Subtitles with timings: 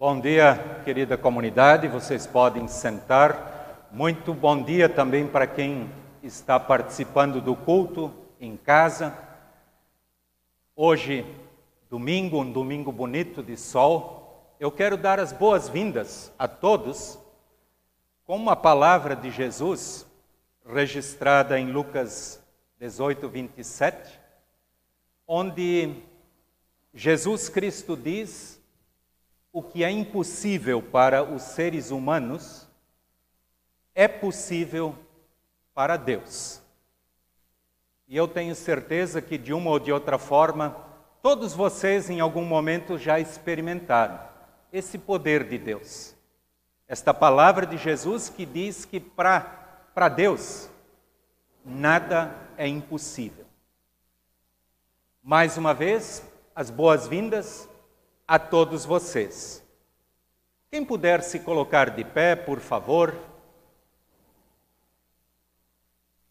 [0.00, 1.88] Bom dia, querida comunidade.
[1.88, 3.88] Vocês podem sentar.
[3.90, 5.90] Muito bom dia também para quem
[6.22, 9.12] está participando do culto em casa.
[10.76, 11.26] Hoje,
[11.90, 14.54] domingo, um domingo bonito de sol.
[14.60, 17.18] Eu quero dar as boas-vindas a todos
[18.24, 20.06] com uma palavra de Jesus
[20.64, 22.40] registrada em Lucas
[22.78, 24.20] 18, 27,
[25.26, 25.92] onde
[26.94, 28.57] Jesus Cristo diz
[29.52, 32.68] o que é impossível para os seres humanos
[33.94, 34.94] é possível
[35.74, 36.62] para Deus.
[38.06, 40.76] E eu tenho certeza que de uma ou de outra forma,
[41.20, 44.20] todos vocês em algum momento já experimentaram
[44.72, 46.14] esse poder de Deus.
[46.86, 50.70] Esta palavra de Jesus que diz que para Deus
[51.64, 53.44] nada é impossível.
[55.22, 56.22] Mais uma vez,
[56.54, 57.67] as boas-vindas
[58.28, 59.64] a todos vocês.
[60.70, 63.16] Quem puder se colocar de pé, por favor.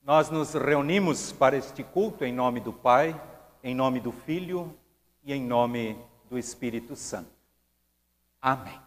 [0.04, 3.20] Nós nos reunimos para este culto em nome do Pai,
[3.64, 4.78] em nome do Filho
[5.24, 7.32] e em nome do Espírito Santo.
[8.40, 8.80] Amém.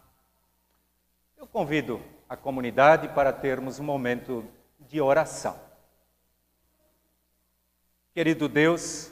[1.37, 4.45] Eu convido a comunidade para termos um momento
[4.79, 5.59] de oração.
[8.13, 9.11] Querido Deus,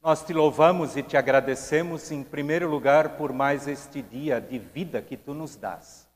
[0.00, 5.02] nós te louvamos e te agradecemos, em primeiro lugar, por mais este dia de vida
[5.02, 6.08] que tu nos dás.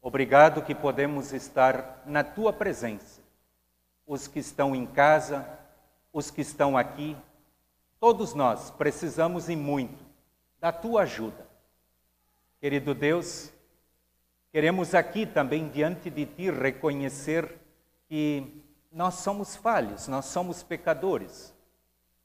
[0.00, 3.20] Obrigado que podemos estar na tua presença.
[4.06, 5.46] Os que estão em casa,
[6.12, 7.16] os que estão aqui,
[7.98, 10.04] todos nós precisamos e muito
[10.60, 11.46] da tua ajuda.
[12.60, 13.52] Querido Deus,
[14.52, 17.58] queremos aqui também diante de ti reconhecer
[18.08, 21.52] que nós somos falhos, nós somos pecadores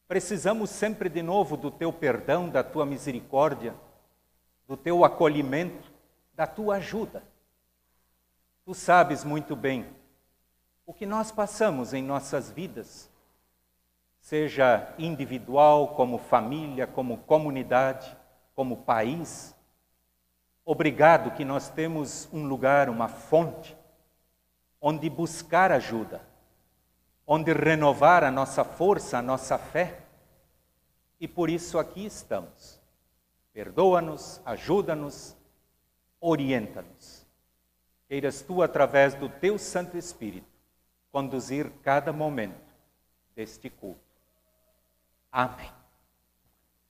[0.07, 3.73] Precisamos sempre de novo do teu perdão, da tua misericórdia,
[4.67, 5.91] do teu acolhimento,
[6.35, 7.23] da tua ajuda.
[8.63, 9.83] Tu sabes muito bem
[10.85, 13.09] o que nós passamos em nossas vidas,
[14.19, 18.15] seja individual, como família, como comunidade,
[18.53, 19.55] como país.
[20.63, 23.75] Obrigado que nós temos um lugar, uma fonte,
[24.79, 26.34] onde buscar ajuda
[27.25, 30.00] onde renovar a nossa força, a nossa fé.
[31.19, 32.80] E por isso aqui estamos.
[33.53, 35.36] Perdoa-nos, ajuda-nos,
[36.19, 37.25] orienta-nos.
[38.08, 40.47] Queiras tu, através do teu Santo Espírito,
[41.12, 42.62] conduzir cada momento
[43.36, 44.00] deste culto.
[45.31, 45.72] Amém.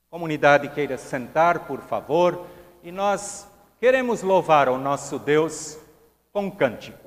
[0.10, 2.46] Comunidade queira sentar, por favor,
[2.84, 3.48] e nós
[3.80, 5.78] queremos louvar ao nosso Deus
[6.32, 7.05] com cântico.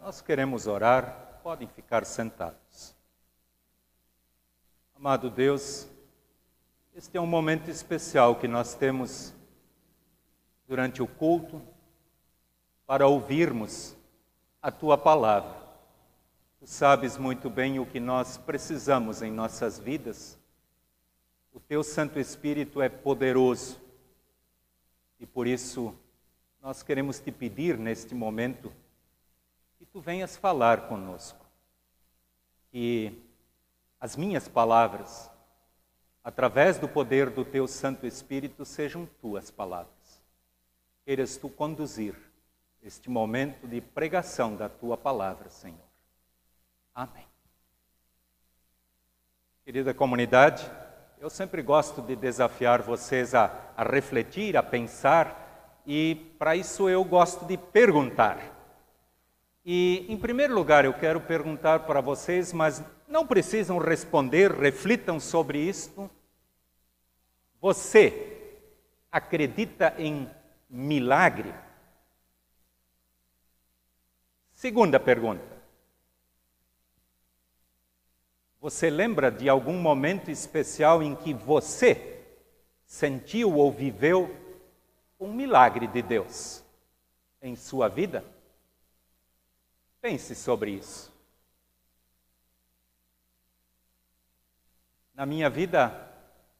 [0.00, 2.94] Nós queremos orar, podem ficar sentados.
[4.94, 5.88] Amado Deus,
[6.94, 9.34] este é um momento especial que nós temos
[10.68, 11.60] durante o culto
[12.86, 13.96] para ouvirmos
[14.62, 15.56] a tua palavra.
[16.60, 20.38] Tu sabes muito bem o que nós precisamos em nossas vidas.
[21.52, 23.80] O teu Santo Espírito é poderoso
[25.18, 25.92] e por isso
[26.62, 28.72] nós queremos te pedir neste momento
[29.92, 31.44] tu venhas falar conosco.
[32.70, 33.12] Que
[34.00, 35.30] as minhas palavras,
[36.22, 40.22] através do poder do teu Santo Espírito, sejam tuas palavras.
[41.04, 42.14] Queiras tu conduzir
[42.82, 45.78] este momento de pregação da tua palavra, Senhor.
[46.94, 47.26] Amém.
[49.64, 50.70] Querida comunidade,
[51.18, 57.04] eu sempre gosto de desafiar vocês a, a refletir, a pensar, e para isso eu
[57.04, 58.59] gosto de perguntar.
[59.64, 65.58] E, em primeiro lugar, eu quero perguntar para vocês, mas não precisam responder, reflitam sobre
[65.58, 66.10] isto.
[67.60, 68.56] Você
[69.12, 70.28] acredita em
[70.68, 71.52] milagre?
[74.54, 75.60] Segunda pergunta.
[78.60, 82.22] Você lembra de algum momento especial em que você
[82.86, 84.34] sentiu ou viveu
[85.18, 86.62] um milagre de Deus
[87.40, 88.24] em sua vida?
[90.00, 91.12] Pense sobre isso.
[95.14, 95.92] Na minha vida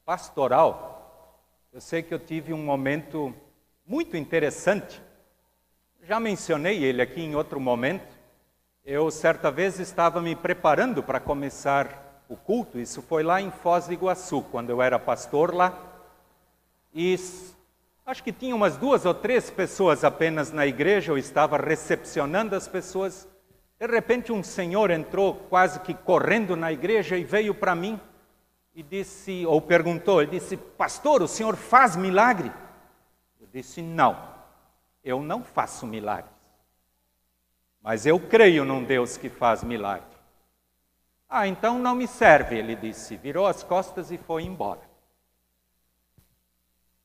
[0.05, 1.43] pastoral,
[1.73, 3.35] eu sei que eu tive um momento
[3.87, 5.01] muito interessante.
[6.03, 8.15] Já mencionei ele aqui em outro momento.
[8.85, 13.87] Eu, certa vez, estava me preparando para começar o culto, isso foi lá em Foz
[13.87, 15.77] do Iguaçu, quando eu era pastor lá.
[16.93, 17.17] E
[18.11, 22.67] acho que tinha umas duas ou três pessoas apenas na igreja, eu estava recepcionando as
[22.67, 23.29] pessoas.
[23.79, 27.99] De repente, um senhor entrou quase que correndo na igreja e veio para mim
[28.75, 32.53] e disse, ou perguntou, ele disse: Pastor, o senhor faz milagre?
[33.41, 34.19] Eu disse: Não,
[35.05, 36.31] eu não faço milagre.
[37.81, 40.05] Mas eu creio num Deus que faz milagre.
[41.29, 43.17] Ah, então não me serve, ele disse.
[43.17, 44.90] Virou as costas e foi embora.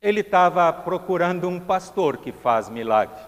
[0.06, 3.20] Ele estava procurando um pastor que faz milagre.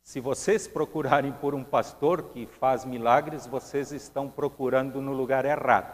[0.00, 5.92] Se vocês procurarem por um pastor que faz milagres, vocês estão procurando no lugar errado.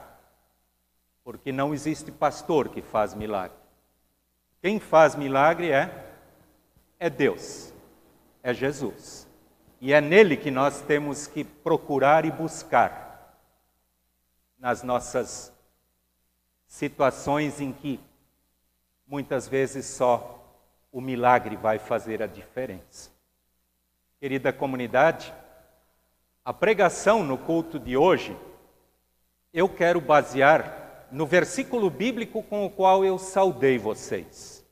[1.25, 3.57] Porque não existe pastor que faz milagre.
[4.61, 6.07] Quem faz milagre é
[6.99, 7.73] é Deus.
[8.43, 9.27] É Jesus.
[9.81, 13.39] E é nele que nós temos que procurar e buscar
[14.59, 15.51] nas nossas
[16.67, 17.99] situações em que
[19.15, 20.45] muitas vezes só
[20.91, 23.13] o milagre vai fazer a diferença.
[24.19, 25.33] Querida comunidade,
[26.45, 28.37] a pregação no culto de hoje,
[29.53, 34.67] eu quero basear no versículo bíblico com o qual eu saudei vocês.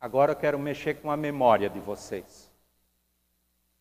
[0.00, 2.48] Agora eu quero mexer com a memória de vocês.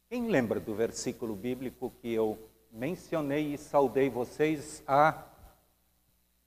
[0.10, 2.40] Quem lembra do versículo bíblico que eu
[2.72, 5.24] mencionei e saudei vocês há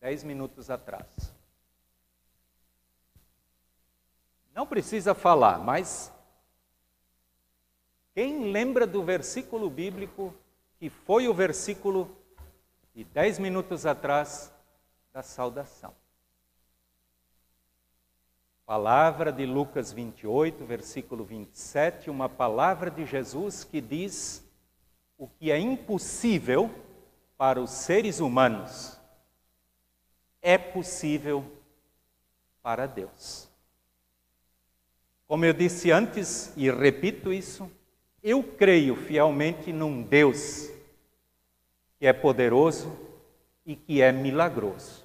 [0.00, 1.35] dez minutos atrás?
[4.56, 6.10] Não precisa falar, mas
[8.14, 10.34] quem lembra do versículo bíblico
[10.78, 12.10] que foi o versículo
[12.94, 14.50] de dez minutos atrás
[15.12, 15.94] da saudação?
[18.64, 24.42] Palavra de Lucas 28, versículo 27, uma palavra de Jesus que diz
[25.18, 26.70] o que é impossível
[27.36, 28.98] para os seres humanos
[30.40, 31.44] é possível
[32.62, 33.45] para Deus.
[35.26, 37.70] Como eu disse antes e repito isso,
[38.22, 40.68] eu creio fielmente num Deus
[41.98, 42.92] que é poderoso
[43.64, 45.04] e que é milagroso.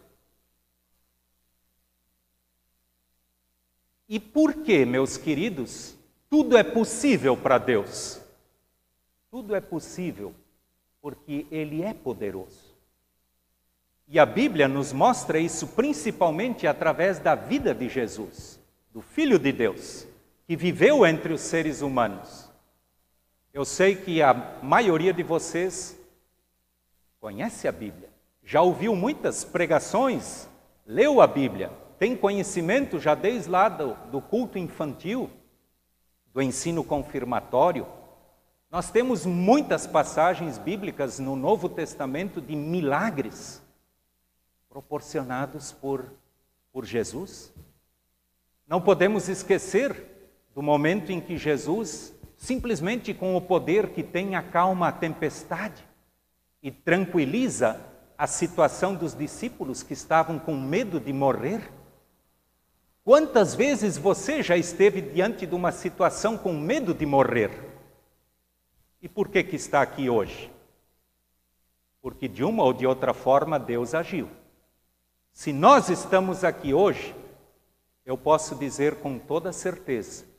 [4.07, 5.95] E por que, meus queridos,
[6.29, 8.21] tudo é possível para Deus?
[9.31, 10.35] Tudo é possível
[11.01, 12.75] porque Ele é poderoso.
[14.07, 18.59] E a Bíblia nos mostra isso principalmente através da vida de Jesus,
[18.93, 20.05] do Filho de Deus,
[20.45, 22.49] que viveu entre os seres humanos.
[23.53, 24.33] Eu sei que a
[24.63, 25.99] maioria de vocês
[27.19, 28.09] conhece a Bíblia,
[28.43, 30.49] já ouviu muitas pregações,
[30.85, 35.29] leu a Bíblia, tem conhecimento já desde lá do, do culto infantil,
[36.33, 37.85] do ensino confirmatório.
[38.71, 43.61] Nós temos muitas passagens bíblicas no Novo Testamento de milagres
[44.67, 46.05] proporcionados por,
[46.71, 47.53] por Jesus.
[48.65, 50.10] Não podemos esquecer
[50.53, 55.87] do momento em que Jesus simplesmente com o poder que tem acalma a tempestade
[56.61, 57.79] e tranquiliza
[58.17, 61.71] a situação dos discípulos que estavam com medo de morrer?
[63.03, 67.51] Quantas vezes você já esteve diante de uma situação com medo de morrer?
[69.01, 70.51] E por que que está aqui hoje?
[72.01, 74.29] Porque de uma ou de outra forma Deus agiu.
[75.31, 77.15] Se nós estamos aqui hoje,
[78.05, 80.30] eu posso dizer com toda certeza,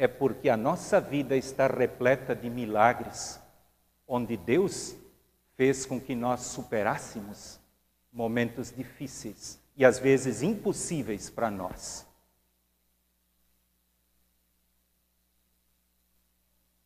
[0.00, 3.38] é porque a nossa vida está repleta de milagres,
[4.08, 4.96] onde Deus
[5.58, 7.60] fez com que nós superássemos
[8.10, 12.06] momentos difíceis e às vezes impossíveis para nós.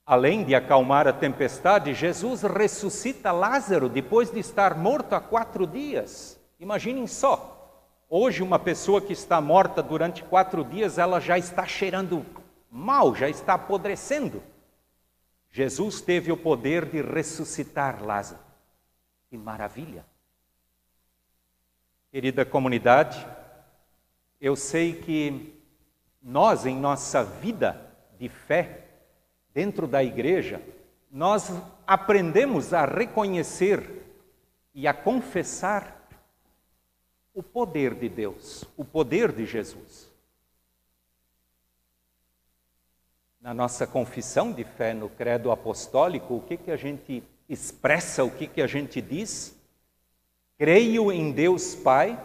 [0.05, 6.37] Além de acalmar a tempestade, Jesus ressuscita Lázaro depois de estar morto há quatro dias.
[6.59, 7.81] Imaginem só,
[8.11, 12.27] hoje uma pessoa que está morta durante quatro dias, ela já está cheirando
[12.75, 14.43] mal, já está apodrecendo.
[15.49, 18.43] Jesus teve o poder de ressuscitar Lázaro.
[19.31, 20.05] Que maravilha!
[22.11, 23.25] Querida comunidade,
[24.41, 25.55] eu sei que
[26.21, 27.81] nós, em nossa vida
[28.19, 28.89] de fé,
[29.53, 30.61] dentro da igreja,
[31.11, 31.53] nós
[31.87, 34.03] aprendemos a reconhecer
[34.75, 36.09] e a confessar
[37.33, 40.14] o poder de Deus, o poder de Jesus.
[43.45, 48.31] Na nossa confissão de fé no credo apostólico, o que, que a gente expressa, o
[48.31, 49.55] que, que a gente diz?
[50.57, 52.19] Creio em Deus Pai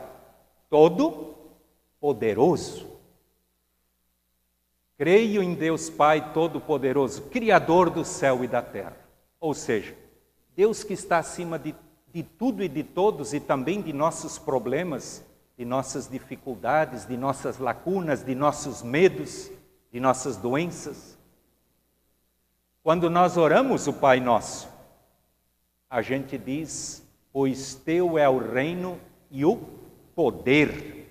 [0.69, 2.87] Todo-Poderoso.
[4.97, 8.95] Creio em Deus Pai Todo-Poderoso, Criador do céu e da terra.
[9.41, 9.93] Ou seja,
[10.55, 11.75] Deus que está acima de,
[12.13, 15.21] de tudo e de todos e também de nossos problemas,
[15.57, 19.51] de nossas dificuldades, de nossas lacunas, de nossos medos,
[19.91, 21.17] de nossas doenças.
[22.83, 24.69] Quando nós oramos o Pai Nosso,
[25.89, 28.99] a gente diz pois teu é o reino
[29.31, 29.57] e o
[30.15, 31.07] poder.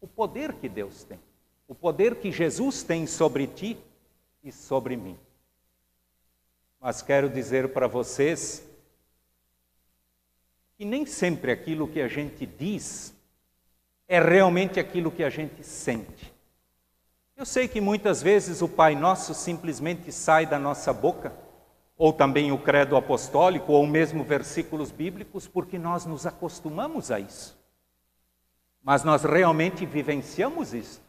[0.00, 1.20] O poder que Deus tem,
[1.68, 3.76] o poder que Jesus tem sobre ti
[4.42, 5.18] e sobre mim.
[6.80, 8.66] Mas quero dizer para vocês
[10.78, 13.14] que nem sempre aquilo que a gente diz
[14.08, 16.29] é realmente aquilo que a gente sente.
[17.40, 21.32] Eu sei que muitas vezes o Pai Nosso simplesmente sai da nossa boca
[21.96, 27.58] ou também o credo apostólico, ou mesmo versículos bíblicos, porque nós nos acostumamos a isso.
[28.82, 31.00] Mas nós realmente vivenciamos isso?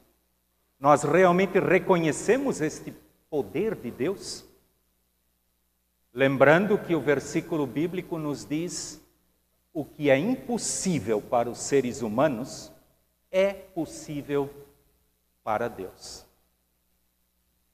[0.79, 2.93] Nós realmente reconhecemos este
[3.29, 4.45] poder de Deus?
[6.13, 9.01] Lembrando que o versículo bíblico nos diz:
[9.73, 12.71] o que é impossível para os seres humanos
[13.29, 14.70] é possível para
[15.75, 16.25] Deus.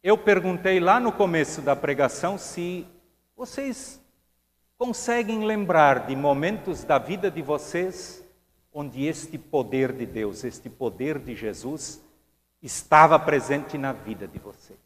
[0.02, 2.88] Eu perguntei lá no começo da pregação se
[3.36, 4.02] vocês
[4.78, 8.24] conseguem lembrar de momentos da vida de vocês
[8.74, 12.02] onde este poder de Deus, este poder de Jesus,
[12.62, 14.80] estava presente na vida de vocês?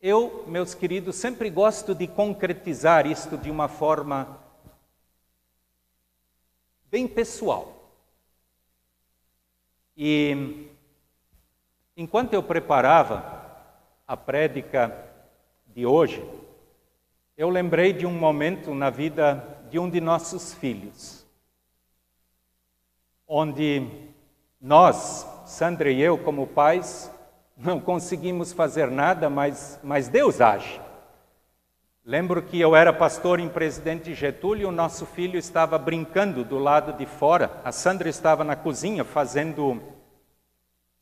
[0.00, 4.40] Eu, meus queridos, sempre gosto de concretizar isto de uma forma
[6.90, 7.90] bem pessoal.
[9.96, 10.71] E
[11.96, 13.42] enquanto eu preparava
[14.06, 14.96] a prédica
[15.66, 16.24] de hoje,
[17.36, 21.26] eu lembrei de um momento na vida de um de nossos filhos,
[23.26, 23.86] onde
[24.60, 27.10] nós, Sandra e eu, como pais,
[27.56, 30.80] não conseguimos fazer nada, mas, mas Deus age.
[32.04, 36.92] Lembro que eu era pastor em Presidente Getúlio, o nosso filho estava brincando do lado
[36.92, 39.80] de fora, a Sandra estava na cozinha fazendo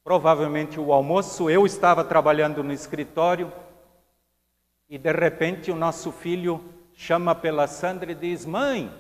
[0.02, 3.52] provavelmente o almoço, eu estava trabalhando no escritório,
[4.88, 8.92] e de repente o nosso filho chama pela Sandra e diz: Mãe,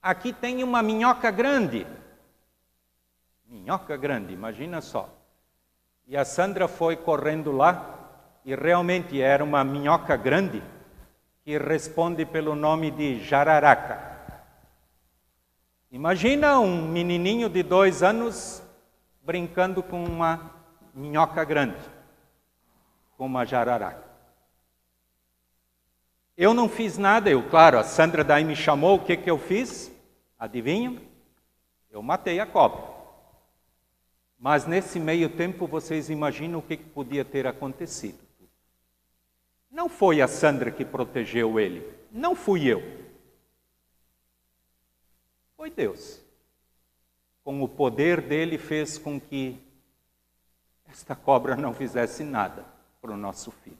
[0.00, 1.86] aqui tem uma minhoca grande.
[3.46, 5.08] Minhoca grande, imagina só.
[6.06, 7.98] E a Sandra foi correndo lá
[8.44, 10.62] e realmente era uma minhoca grande
[11.44, 14.10] que responde pelo nome de jararaca.
[15.90, 18.62] Imagina um menininho de dois anos
[19.22, 20.54] brincando com uma
[20.94, 21.80] minhoca grande,
[23.16, 24.08] com uma jararaca.
[26.36, 29.38] Eu não fiz nada, eu, claro, a Sandra daí me chamou, o que, que eu
[29.38, 29.92] fiz?
[30.38, 30.98] Adivinham?
[31.90, 32.82] Eu matei a cobra.
[34.38, 38.18] Mas nesse meio tempo, vocês imaginam o que, que podia ter acontecido?
[39.70, 42.82] Não foi a Sandra que protegeu ele, não fui eu.
[45.56, 46.19] Foi Deus.
[47.42, 49.58] Com o poder dele, fez com que
[50.88, 52.64] esta cobra não fizesse nada
[53.00, 53.78] para o nosso filho.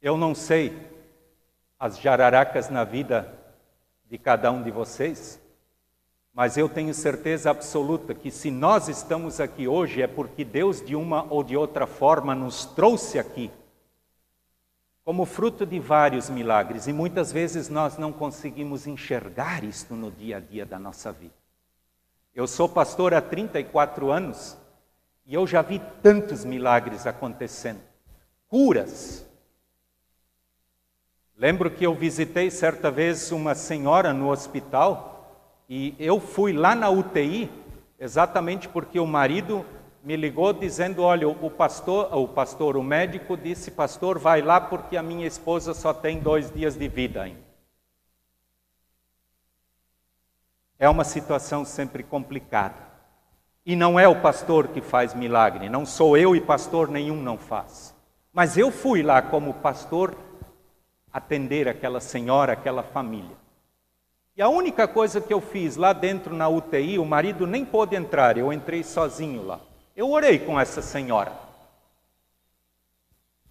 [0.00, 0.76] Eu não sei
[1.78, 3.32] as jararacas na vida
[4.08, 5.40] de cada um de vocês,
[6.32, 10.96] mas eu tenho certeza absoluta que se nós estamos aqui hoje é porque Deus, de
[10.96, 13.50] uma ou de outra forma, nos trouxe aqui
[15.04, 20.36] como fruto de vários milagres e muitas vezes nós não conseguimos enxergar isto no dia
[20.36, 21.37] a dia da nossa vida.
[22.38, 24.56] Eu sou pastor há 34 anos
[25.26, 27.80] e eu já vi tantos milagres acontecendo
[28.46, 29.26] curas.
[31.36, 35.36] Lembro que eu visitei certa vez uma senhora no hospital
[35.68, 37.50] e eu fui lá na UTI
[37.98, 39.66] exatamente porque o marido
[40.04, 44.96] me ligou dizendo: Olha, o pastor, o pastor, o médico disse, pastor, vai lá porque
[44.96, 47.47] a minha esposa só tem dois dias de vida ainda.
[50.78, 52.86] É uma situação sempre complicada.
[53.66, 57.36] E não é o pastor que faz milagre, não sou eu e pastor nenhum não
[57.36, 57.94] faz.
[58.32, 60.16] Mas eu fui lá como pastor
[61.12, 63.36] atender aquela senhora, aquela família.
[64.36, 67.96] E a única coisa que eu fiz lá dentro na UTI, o marido nem pôde
[67.96, 69.58] entrar, eu entrei sozinho lá.
[69.96, 71.32] Eu orei com essa senhora.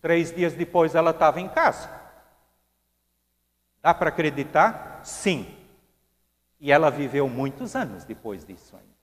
[0.01, 1.89] Três dias depois ela estava em casa.
[3.81, 5.01] Dá para acreditar?
[5.03, 5.56] Sim.
[6.59, 8.97] E ela viveu muitos anos depois disso ainda.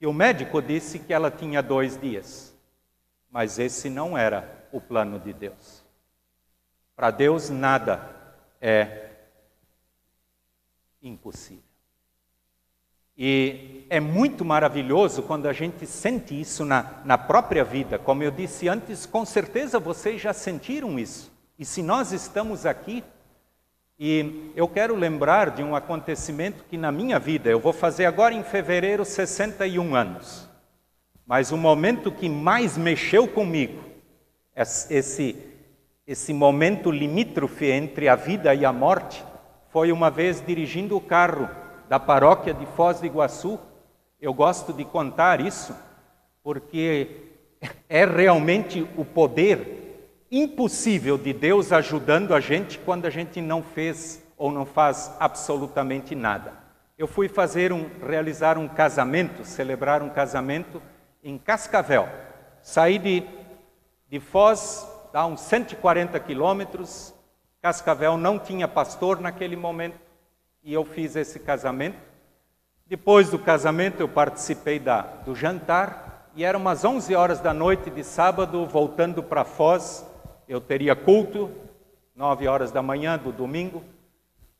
[0.00, 2.54] E o médico disse que ela tinha dois dias.
[3.30, 5.82] Mas esse não era o plano de Deus.
[6.94, 8.14] Para Deus nada
[8.60, 9.10] é
[11.02, 11.62] impossível.
[13.16, 17.98] E é muito maravilhoso quando a gente sente isso na, na própria vida.
[17.98, 21.30] Como eu disse antes, com certeza vocês já sentiram isso.
[21.58, 23.04] E se nós estamos aqui,
[24.04, 28.34] e eu quero lembrar de um acontecimento que na minha vida, eu vou fazer agora
[28.34, 30.50] em fevereiro 61 anos,
[31.24, 33.80] mas o momento que mais mexeu comigo,
[34.56, 35.36] esse,
[36.04, 39.24] esse momento limítrofe entre a vida e a morte,
[39.68, 41.48] foi uma vez dirigindo o carro
[41.88, 43.56] da paróquia de Foz do Iguaçu.
[44.20, 45.76] Eu gosto de contar isso
[46.42, 47.06] porque
[47.88, 49.81] é realmente o poder
[50.32, 56.14] impossível de Deus ajudando a gente quando a gente não fez ou não faz absolutamente
[56.14, 56.54] nada.
[56.96, 60.80] Eu fui fazer um, realizar um casamento, celebrar um casamento
[61.22, 62.08] em Cascavel.
[62.62, 63.22] Saí de,
[64.08, 67.12] de Foz, dá uns 140 quilômetros.
[67.60, 70.00] Cascavel não tinha pastor naquele momento
[70.64, 71.98] e eu fiz esse casamento.
[72.86, 77.90] Depois do casamento, eu participei da, do jantar e eram umas 11 horas da noite
[77.90, 80.06] de sábado, voltando para Foz.
[80.48, 81.50] Eu teria culto,
[82.14, 83.82] 9 horas da manhã do domingo.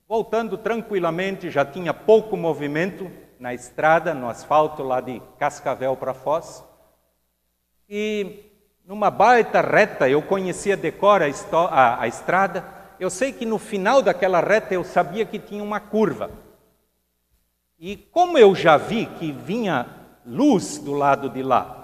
[0.09, 6.65] Voltando tranquilamente, já tinha pouco movimento na estrada, no asfalto lá de Cascavel para Foz.
[7.89, 8.51] E
[8.85, 11.27] numa baita reta, eu conhecia decora
[11.71, 12.65] a, a estrada,
[13.01, 16.31] eu sei que no final daquela reta eu sabia que tinha uma curva.
[17.79, 19.87] E como eu já vi que vinha
[20.25, 21.82] luz do lado de lá,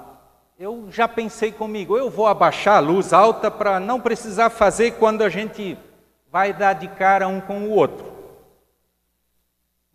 [0.58, 5.22] eu já pensei comigo, eu vou abaixar a luz alta para não precisar fazer quando
[5.22, 5.78] a gente
[6.32, 8.12] vai dar de cara um com o outro.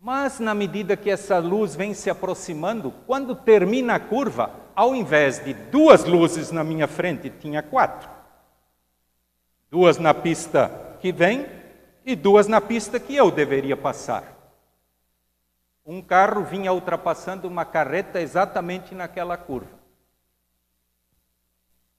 [0.00, 5.44] Mas na medida que essa luz vem se aproximando, quando termina a curva, ao invés
[5.44, 8.08] de duas luzes na minha frente, tinha quatro.
[9.70, 11.46] Duas na pista que vem
[12.06, 14.32] e duas na pista que eu deveria passar.
[15.84, 19.73] Um carro vinha ultrapassando uma carreta exatamente naquela curva.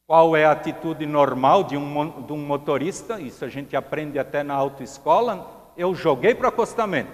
[0.08, 3.20] Qual é a atitude normal de um, de um motorista?
[3.20, 5.72] Isso a gente aprende até na autoescola.
[5.76, 7.12] Eu joguei para o acostamento.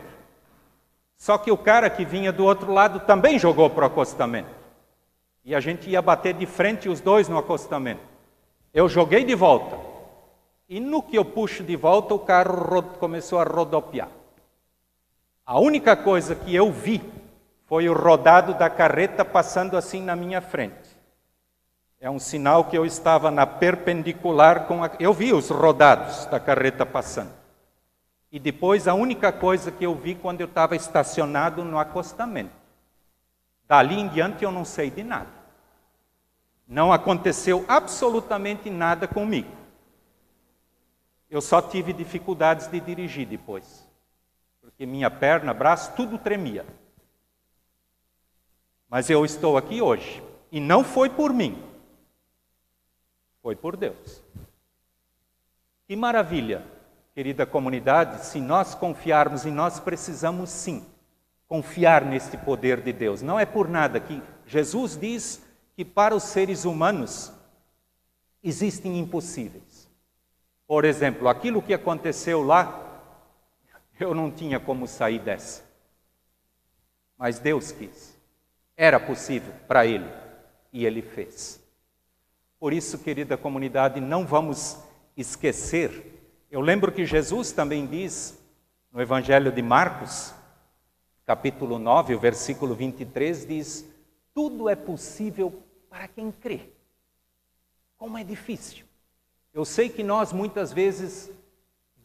[1.18, 4.50] Só que o cara que vinha do outro lado também jogou para o acostamento.
[5.46, 8.02] E a gente ia bater de frente os dois no acostamento.
[8.74, 9.78] Eu joguei de volta.
[10.68, 14.10] E no que eu puxo de volta, o carro começou a rodopiar.
[15.46, 17.02] A única coisa que eu vi
[17.68, 20.91] foi o rodado da carreta passando assim na minha frente.
[22.02, 24.90] É um sinal que eu estava na perpendicular com a.
[25.00, 27.32] Eu vi os rodados da carreta passando.
[28.32, 32.56] E depois a única coisa que eu vi quando eu estava estacionado no acostamento.
[33.68, 35.30] Dali em diante eu não sei de nada.
[36.68, 39.52] Não aconteceu absolutamente nada comigo.
[41.30, 43.88] Eu só tive dificuldades de dirigir depois,
[44.60, 46.66] porque minha perna, braço, tudo tremia.
[48.90, 51.71] Mas eu estou aqui hoje, e não foi por mim,
[53.42, 54.22] foi por Deus.
[55.88, 56.64] Que maravilha,
[57.14, 60.86] querida comunidade, se nós confiarmos, e nós precisamos sim
[61.48, 63.22] confiar neste poder de Deus.
[63.22, 65.44] Não é por nada que Jesus diz
[65.76, 67.32] que para os seres humanos
[68.42, 69.90] existem impossíveis.
[70.66, 73.04] Por exemplo, aquilo que aconteceu lá,
[74.00, 75.64] eu não tinha como sair dessa.
[77.18, 78.18] Mas Deus quis.
[78.78, 80.10] Era possível para Ele
[80.72, 81.61] e Ele fez.
[82.62, 84.78] Por isso, querida comunidade, não vamos
[85.18, 86.22] esquecer.
[86.52, 88.40] Eu lembro que Jesus também diz
[88.92, 90.32] no Evangelho de Marcos,
[91.26, 93.84] capítulo 9, o versículo 23, diz:
[94.32, 95.52] Tudo é possível
[95.90, 96.70] para quem crê.
[97.98, 98.86] Como é difícil.
[99.52, 101.32] Eu sei que nós muitas vezes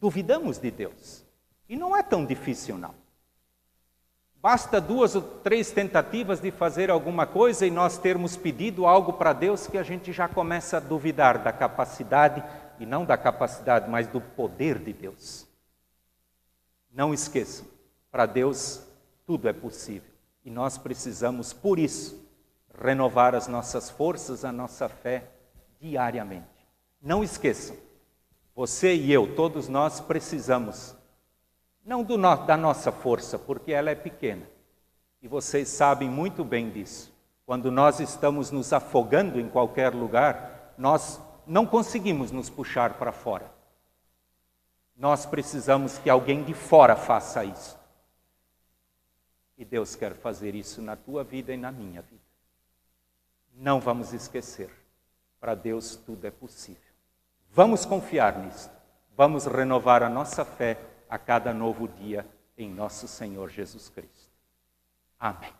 [0.01, 1.23] duvidamos de Deus.
[1.69, 2.95] E não é tão difícil, não.
[4.47, 9.33] Basta duas ou três tentativas de fazer alguma coisa e nós termos pedido algo para
[9.33, 12.41] Deus que a gente já começa a duvidar da capacidade,
[12.79, 15.45] e não da capacidade, mas do poder de Deus.
[16.89, 17.65] Não esqueçam,
[18.09, 18.87] para Deus
[19.25, 20.09] tudo é possível.
[20.45, 22.25] E nós precisamos, por isso,
[22.73, 25.29] renovar as nossas forças, a nossa fé
[25.77, 26.65] diariamente.
[27.01, 27.75] Não esqueçam,
[28.55, 30.95] você e eu, todos nós precisamos,
[31.87, 34.45] não no, da nossa força, porque ela é pequena,
[35.21, 37.15] e vocês sabem muito bem disso.
[37.45, 43.49] Quando nós estamos nos afogando em qualquer lugar, nós não conseguimos nos puxar para fora.
[44.97, 47.79] Nós precisamos que alguém de fora faça isso.
[49.57, 52.21] E Deus quer fazer isso na tua vida e na minha vida.
[53.55, 54.69] Não vamos esquecer,
[55.39, 56.81] para Deus tudo é possível.
[57.49, 58.69] Vamos confiar nisso.
[59.15, 60.77] Vamos renovar a nossa fé
[61.09, 64.31] a cada novo dia em nosso Senhor Jesus Cristo.
[65.19, 65.53] Amém.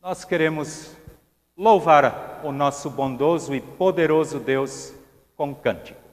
[0.00, 0.96] Nós queremos
[1.56, 4.94] louvar o nosso bondoso e poderoso Deus
[5.36, 6.07] com cântico.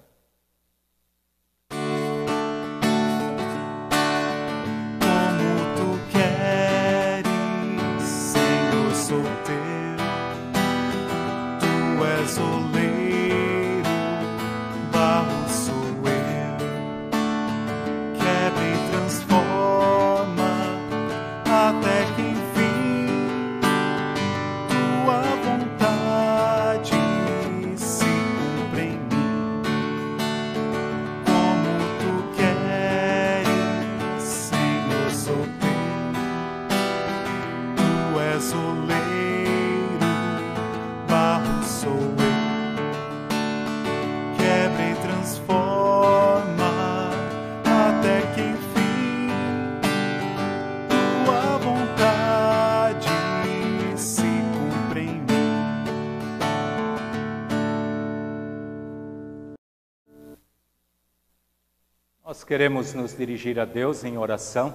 [62.45, 64.73] Queremos nos dirigir a Deus em oração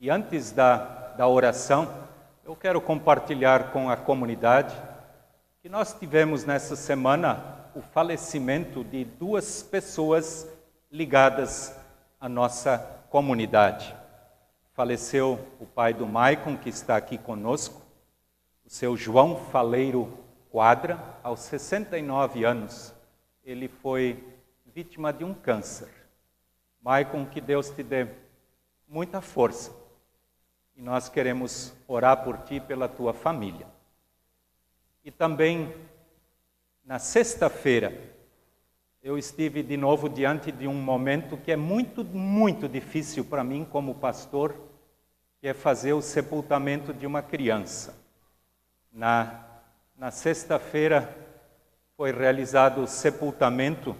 [0.00, 0.76] e antes da,
[1.16, 1.92] da oração,
[2.44, 4.74] eu quero compartilhar com a comunidade
[5.60, 7.42] que nós tivemos nessa semana
[7.74, 10.46] o falecimento de duas pessoas
[10.90, 11.74] ligadas
[12.20, 12.78] à nossa
[13.10, 13.94] comunidade.
[14.72, 17.82] Faleceu o pai do Maicon, que está aqui conosco,
[18.64, 20.16] o seu João Faleiro
[20.48, 22.94] Quadra, aos 69 anos.
[23.44, 24.22] Ele foi
[24.72, 25.88] vítima de um câncer.
[26.84, 28.06] Maicon, que Deus te dê
[28.86, 29.72] muita força.
[30.76, 33.66] E nós queremos orar por ti e pela tua família.
[35.02, 35.74] E também,
[36.84, 37.98] na sexta-feira,
[39.02, 43.64] eu estive de novo diante de um momento que é muito, muito difícil para mim
[43.64, 44.54] como pastor,
[45.40, 47.98] que é fazer o sepultamento de uma criança.
[48.92, 49.42] Na,
[49.96, 51.16] na sexta-feira
[51.96, 53.96] foi realizado o sepultamento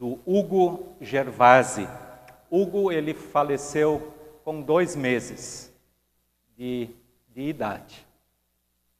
[0.00, 1.86] do Hugo Gervasi.
[2.50, 5.70] Hugo ele faleceu com dois meses
[6.56, 6.88] de,
[7.28, 8.06] de idade.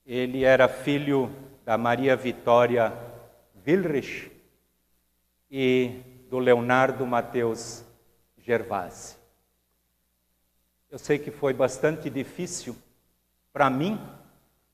[0.04, 1.30] Ele era filho
[1.64, 2.92] da Maria Vitória
[3.66, 4.30] Wilrich
[5.50, 7.82] e do Leonardo Mateus
[8.36, 9.16] Gervasi.
[10.90, 12.76] Eu sei que foi bastante difícil
[13.54, 13.98] para mim.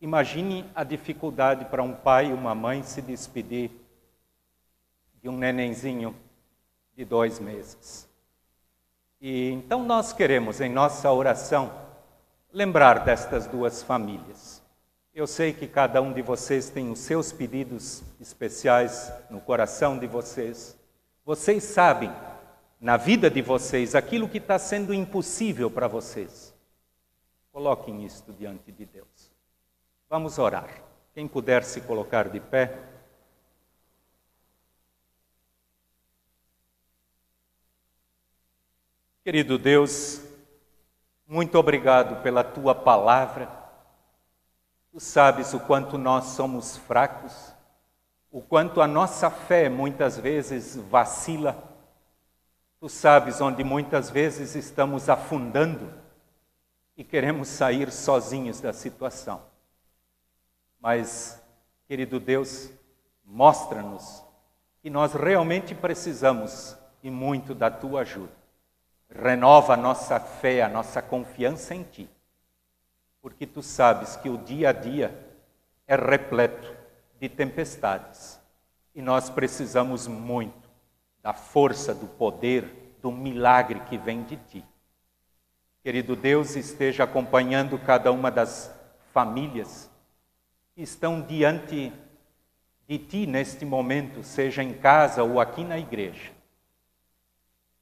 [0.00, 3.70] Imagine a dificuldade para um pai e uma mãe se despedir
[5.26, 6.14] de um nenenzinho
[6.94, 8.08] de dois meses.
[9.20, 11.72] E então nós queremos, em nossa oração,
[12.52, 14.62] lembrar destas duas famílias.
[15.12, 20.06] Eu sei que cada um de vocês tem os seus pedidos especiais no coração de
[20.06, 20.78] vocês.
[21.24, 22.12] Vocês sabem,
[22.80, 26.54] na vida de vocês, aquilo que está sendo impossível para vocês.
[27.50, 29.32] Coloquem isto diante de Deus.
[30.08, 30.70] Vamos orar.
[31.12, 32.95] Quem puder se colocar de pé.
[39.26, 40.22] Querido Deus,
[41.26, 43.50] muito obrigado pela tua palavra.
[44.92, 47.52] Tu sabes o quanto nós somos fracos
[48.30, 51.60] o quanto a nossa fé muitas vezes vacila.
[52.78, 55.92] Tu sabes onde muitas vezes estamos afundando
[56.96, 59.42] e queremos sair sozinhos da situação.
[60.78, 61.42] Mas,
[61.88, 62.70] querido Deus,
[63.24, 64.22] mostra-nos
[64.80, 68.35] que nós realmente precisamos e muito da tua ajuda.
[69.22, 72.08] Renova a nossa fé, a nossa confiança em ti,
[73.22, 75.16] porque tu sabes que o dia a dia
[75.86, 76.76] é repleto
[77.18, 78.38] de tempestades
[78.94, 80.68] e nós precisamos muito
[81.22, 84.64] da força, do poder, do milagre que vem de ti.
[85.82, 88.70] Querido Deus, esteja acompanhando cada uma das
[89.12, 89.90] famílias
[90.74, 91.92] que estão diante
[92.86, 96.35] de ti neste momento, seja em casa ou aqui na igreja.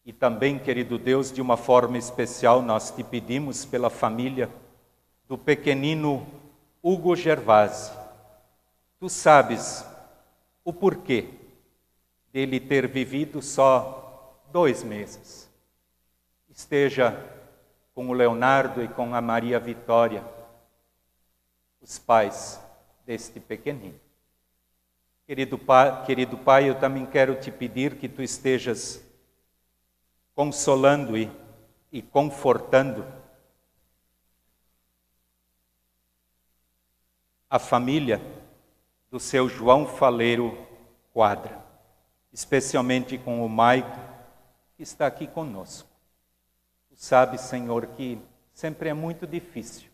[0.04, 4.50] E também, querido Deus, de uma forma especial, nós te pedimos pela família
[5.26, 6.26] do pequenino
[6.82, 7.90] Hugo Gervasi.
[9.00, 9.84] Tu sabes
[10.62, 11.28] o porquê
[12.32, 15.48] dele ter vivido só dois meses.
[16.50, 17.18] Esteja
[17.94, 20.24] com o Leonardo e com a Maria Vitória,
[21.80, 22.60] os pais
[23.06, 23.98] deste pequenino.
[25.26, 29.03] Querido pai, querido pai, eu também quero te pedir que tu estejas
[30.34, 31.30] consolando e,
[31.92, 33.06] e confortando
[37.48, 38.20] a família
[39.10, 40.58] do seu João Faleiro
[41.12, 41.64] Quadra,
[42.32, 43.96] especialmente com o Maico,
[44.76, 45.88] que está aqui conosco.
[46.88, 48.20] Tu sabes, Senhor, que
[48.52, 49.88] sempre é muito difícil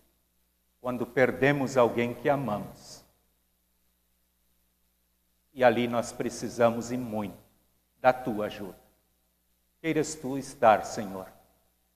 [0.80, 3.04] quando perdemos alguém que amamos.
[5.52, 7.36] E ali nós precisamos e muito
[8.00, 8.89] da tua ajuda.
[9.80, 11.26] Queiras tu estar, Senhor,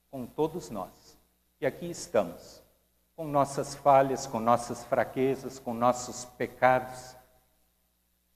[0.09, 1.17] com todos nós,
[1.59, 2.63] que aqui estamos,
[3.15, 7.15] com nossas falhas, com nossas fraquezas, com nossos pecados,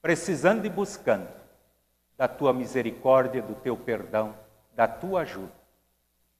[0.00, 1.28] precisando e buscando
[2.16, 4.36] da tua misericórdia, do teu perdão,
[4.72, 5.52] da tua ajuda.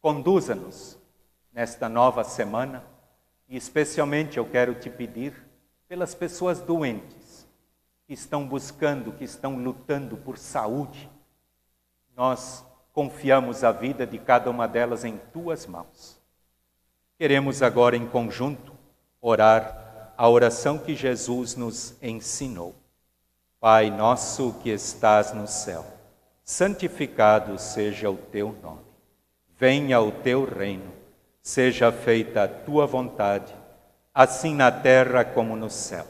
[0.00, 0.96] Conduza-nos
[1.52, 2.84] nesta nova semana
[3.48, 5.34] e, especialmente, eu quero te pedir
[5.88, 7.48] pelas pessoas doentes
[8.06, 11.10] que estão buscando, que estão lutando por saúde.
[12.14, 12.64] Nós
[13.00, 16.20] confiamos a vida de cada uma delas em tuas mãos.
[17.18, 18.74] Queremos agora, em conjunto,
[19.22, 22.74] orar a oração que Jesus nos ensinou.
[23.58, 25.82] Pai nosso que estás no céu,
[26.44, 28.84] santificado seja o teu nome.
[29.58, 30.92] Venha o teu reino,
[31.42, 33.54] seja feita a tua vontade,
[34.12, 36.06] assim na terra como no céu.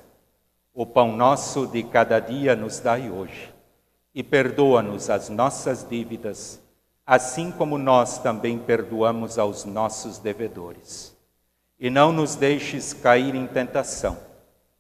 [0.75, 3.55] O pão nosso de cada dia nos dai hoje,
[4.13, 6.60] e perdoa-nos as nossas dívidas
[7.11, 11.13] assim como nós também perdoamos aos nossos devedores.
[11.77, 14.17] E não nos deixes cair em tentação,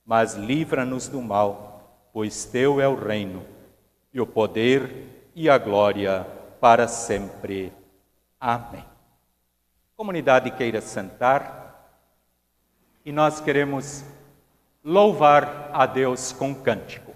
[0.06, 3.44] mas livra-nos do mal, pois teu é o reino,
[4.14, 6.24] e o poder e a glória
[6.60, 7.72] para sempre.
[8.38, 8.84] Amém.
[9.96, 11.98] Comunidade queira sentar,
[13.04, 14.04] e nós queremos
[14.84, 17.09] louvar a Deus com cântico.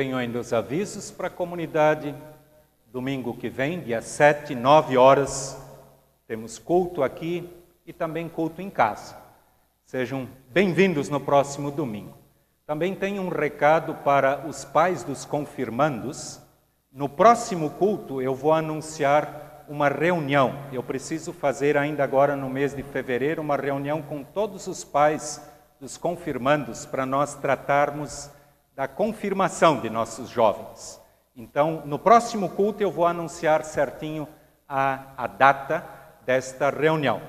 [0.00, 2.14] Tenho ainda os avisos para a comunidade.
[2.90, 5.58] Domingo que vem, dia 7, 9 horas,
[6.26, 7.46] temos culto aqui
[7.84, 9.14] e também culto em casa.
[9.84, 12.16] Sejam bem-vindos no próximo domingo.
[12.66, 16.40] Também tenho um recado para os pais dos confirmandos.
[16.90, 20.64] No próximo culto eu vou anunciar uma reunião.
[20.72, 25.46] Eu preciso fazer ainda agora no mês de fevereiro uma reunião com todos os pais
[25.78, 28.30] dos confirmandos para nós tratarmos
[28.80, 30.98] da confirmação de nossos jovens.
[31.36, 34.26] Então, no próximo culto eu vou anunciar certinho
[34.66, 35.84] a, a data
[36.24, 37.20] desta reunião.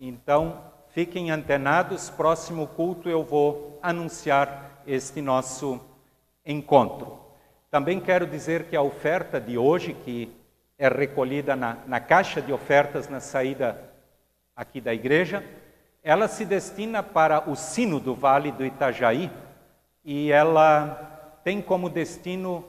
[0.00, 5.80] Então, fiquem antenados, próximo culto eu vou anunciar este nosso
[6.44, 7.20] encontro.
[7.70, 10.36] Também quero dizer que a oferta de hoje, que
[10.76, 13.80] é recolhida na, na caixa de ofertas na saída
[14.56, 15.44] aqui da igreja,
[16.02, 19.30] ela se destina para o sino do Vale do Itajaí
[20.12, 22.64] e ela tem como destino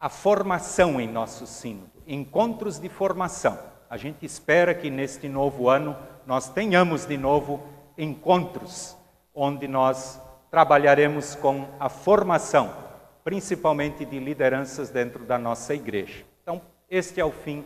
[0.00, 3.56] a formação em nosso sino, encontros de formação.
[3.88, 7.62] A gente espera que neste novo ano nós tenhamos de novo
[7.96, 8.96] encontros
[9.32, 10.20] onde nós
[10.50, 12.74] trabalharemos com a formação,
[13.22, 16.24] principalmente de lideranças dentro da nossa igreja.
[16.42, 17.64] Então, este é o fim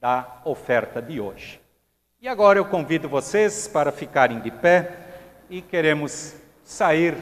[0.00, 1.60] da oferta de hoje.
[2.20, 4.96] E agora eu convido vocês para ficarem de pé
[5.50, 7.16] e queremos sair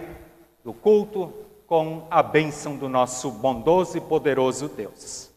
[0.64, 1.33] do culto
[1.66, 5.31] com a bênção do nosso bondoso e poderoso Deus.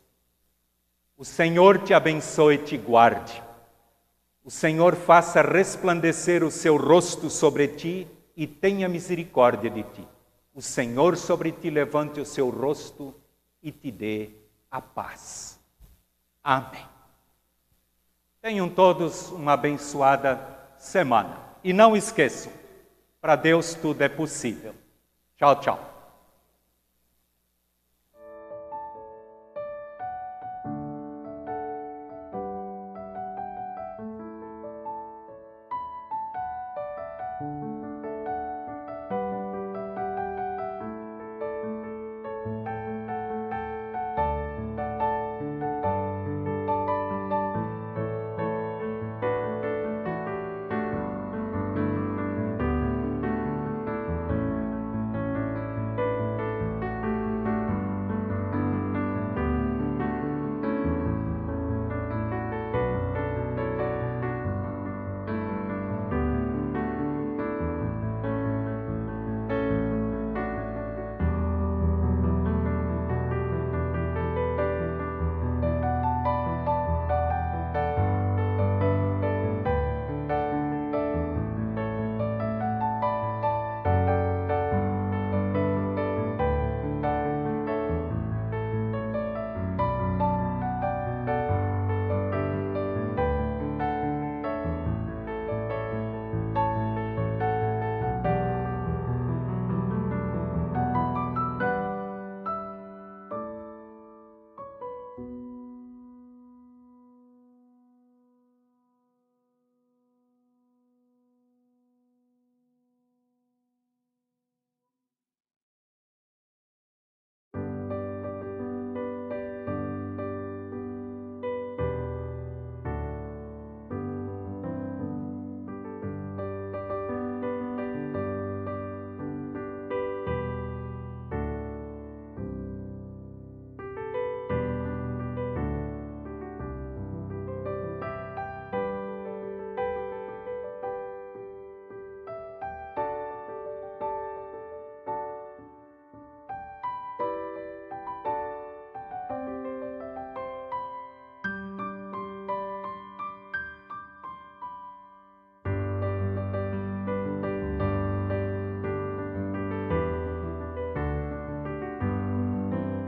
[1.17, 3.43] O Senhor te abençoe e te guarde.
[4.43, 10.07] O Senhor faça resplandecer o seu rosto sobre ti e tenha misericórdia de ti.
[10.55, 13.13] O Senhor sobre ti levante o seu rosto
[13.61, 14.29] e te dê
[14.71, 15.59] a paz.
[16.41, 16.85] Amém.
[18.41, 20.39] Tenham todos uma abençoada
[20.77, 21.37] semana.
[21.63, 22.51] E não esqueçam,
[23.19, 24.73] para Deus tudo é possível.
[25.37, 25.96] Tchau, tchau.